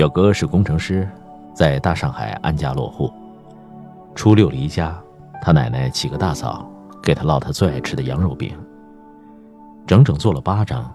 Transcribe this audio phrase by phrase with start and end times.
[0.00, 1.06] 表哥是工程师，
[1.52, 3.12] 在大上海安家落户。
[4.14, 4.98] 初六离家，
[5.42, 6.66] 他奶奶起个大早，
[7.02, 8.58] 给他烙他最爱吃的羊肉饼。
[9.86, 10.90] 整整做了八张，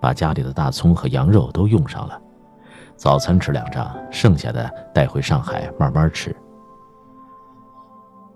[0.00, 2.20] 把家里的大葱和羊肉都用上了。
[2.96, 6.34] 早餐吃两张，剩下的带回上海慢慢吃。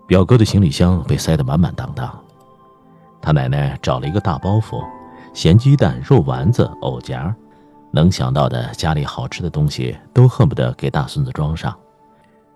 [0.07, 2.09] 表哥的行李箱被塞得满满当当，
[3.21, 4.81] 他奶奶找了一个大包袱，
[5.33, 7.35] 咸鸡蛋、肉丸子、藕夹。
[7.95, 11.77] 能想到的家里好吃的东西都恨不得给大孙子装上，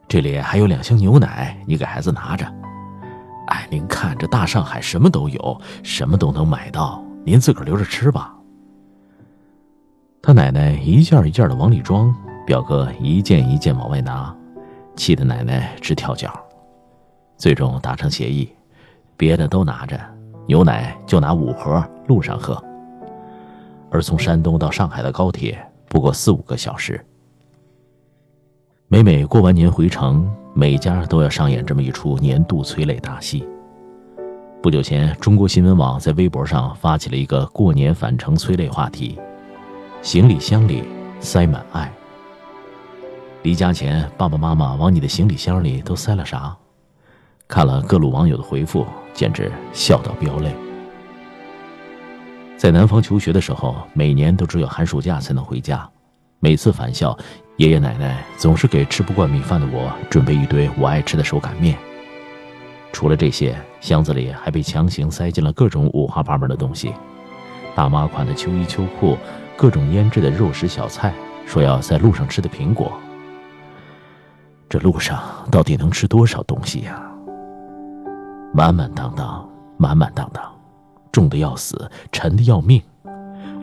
[0.07, 2.43] 这里还有两箱牛奶，你给孩子拿着。
[3.45, 8.33] 哎，您看这大上海什么都有，什么都能买到，您自个儿留着吃吧。
[10.23, 12.11] 他奶奶一件一件的往里装，
[12.43, 14.35] 表哥一件一件往外拿，
[14.95, 16.33] 气得奶奶直跳脚。
[17.37, 18.51] 最终达成协议，
[19.15, 19.99] 别的都拿着，
[20.47, 22.59] 牛奶就拿五盒，路上喝。
[23.89, 25.57] 而从山东到上海的高铁
[25.87, 27.03] 不过四五个小时。
[28.87, 33.45] 每每过完年回城，每家都要上演这么一出年度催泪大戏。
[34.61, 39.19] 不久前，中国新闻网在微博上发起了一个过年返程催泪话题：
[40.01, 40.83] 行李箱里
[41.19, 41.91] 塞满爱。
[43.43, 46.55] 离家前，爸爸妈妈往你的行李箱里都塞了啥？
[47.47, 50.51] 看了各路网友的回复，简直笑到飙泪。
[52.57, 55.87] 在南方求学的时候，每年都只有寒暑假才能回家。
[56.39, 57.15] 每次返校，
[57.57, 61.77] 爷爷奶奶总是给吃不惯米饭的我准备一堆我爱吃的手擀面。
[62.91, 66.91] 除了这些，箱子里还被强行塞进了各种五花八门的东西：
[67.75, 69.15] 大妈款的秋衣秋裤，
[69.55, 71.13] 各种腌制的肉食小菜，
[71.45, 72.91] 说要在路上吃的苹果。
[74.67, 76.99] 这路上到底能吃多少东西呀？
[78.51, 79.47] 满满当当，
[79.77, 80.56] 满满当当。
[81.17, 82.79] 重的要死，沉的要命。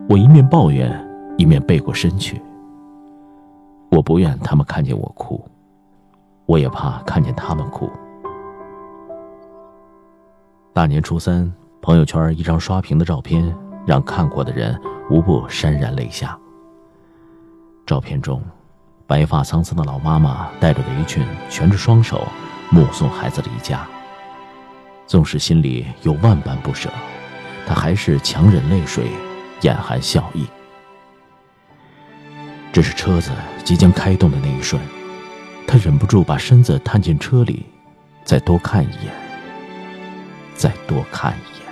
[0.09, 0.91] 我一面抱怨，
[1.39, 2.43] 一面背过身去。
[3.93, 5.41] 我不愿他们看见我哭，
[6.47, 7.89] 我也怕看见他们哭。
[10.73, 11.49] 大年初三，
[11.81, 13.55] 朋友圈一张刷屏的照片，
[13.87, 14.77] 让看过的人
[15.09, 16.37] 无不潸然泪下。
[17.87, 18.43] 照片中，
[19.07, 22.27] 白发苍苍的老妈妈带着围裙，蜷着双手，
[22.71, 23.87] 目送孩子离家。
[25.07, 26.91] 纵使心里有万般不舍。
[27.67, 29.11] 他还是强忍泪水，
[29.63, 30.47] 眼含笑意。
[32.73, 33.31] 这是车子
[33.65, 34.83] 即将开动的那一瞬，
[35.67, 37.65] 他忍不住把身子探进车里，
[38.25, 39.15] 再多看一眼，
[40.55, 41.65] 再多看一眼。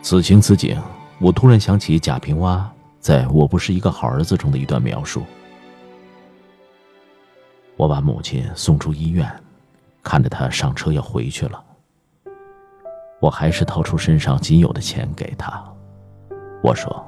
[0.00, 0.80] 此情此景，
[1.18, 2.70] 我突然想起贾平凹
[3.00, 5.24] 在我不是一个好儿子中的一段描述。
[7.76, 9.28] 我把母亲送出医院，
[10.02, 11.62] 看着他上车要回去了。
[13.20, 15.62] 我还是掏出身上仅有的钱给他，
[16.62, 17.04] 我说：“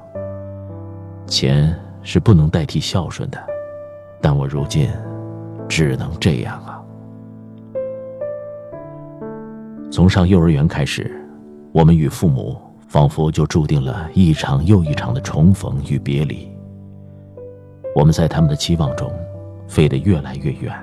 [1.25, 3.41] 钱是不能代替孝顺的，
[4.19, 4.89] 但我如今
[5.69, 6.83] 只能这样啊。”
[9.89, 11.09] 从上幼儿园开始，
[11.71, 16.49] 我们与父母仿佛就注定了一场又一场的重逢与别离。
[17.95, 19.11] 我们在他们的期望中
[19.67, 20.73] 飞得越来越远，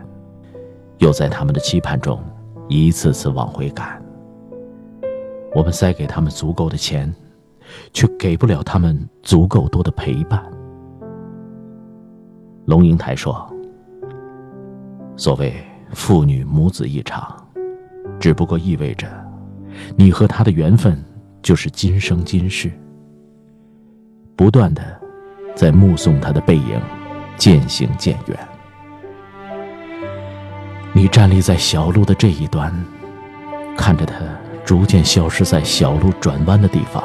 [0.99, 2.19] 又在他们的期盼中
[2.69, 4.03] 一次次往回赶。
[5.59, 7.13] 我们塞给他们足够的钱，
[7.93, 10.41] 却给不了他们足够多的陪伴。
[12.65, 13.45] 龙应台说
[15.19, 15.53] ：“所谓
[15.91, 17.45] 父女母子一场，
[18.21, 19.09] 只不过意味着，
[19.97, 20.97] 你和他的缘分
[21.43, 22.71] 就是今生今世。
[24.37, 24.97] 不断的，
[25.57, 26.81] 在目送他的背影
[27.37, 28.39] 渐行渐远。
[30.93, 32.73] 你站立在小路的这一端，
[33.77, 34.15] 看着他。”
[34.69, 37.03] 逐渐消失在小路转弯的地方，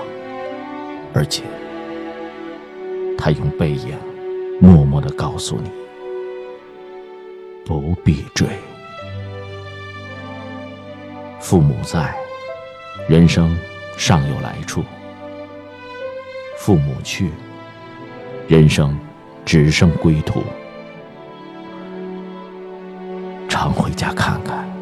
[1.13, 1.43] 而且，
[3.17, 3.97] 他用背影
[4.59, 5.71] 默默的告诉你：
[7.65, 8.45] 不必追。
[11.39, 12.13] 父母在，
[13.07, 13.57] 人生
[13.95, 14.81] 尚有来处；
[16.57, 17.31] 父母去，
[18.45, 18.93] 人生
[19.45, 20.43] 只剩归途。
[23.47, 24.72] 常回家看看。